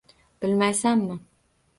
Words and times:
Bilmaysanmi? 0.41 1.19